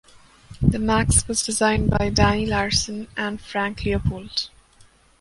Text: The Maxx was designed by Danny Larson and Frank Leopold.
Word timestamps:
The 0.63 0.79
Maxx 0.79 1.27
was 1.27 1.45
designed 1.45 1.91
by 1.91 2.09
Danny 2.09 2.47
Larson 2.47 3.07
and 3.15 3.39
Frank 3.39 3.85
Leopold. 3.85 4.49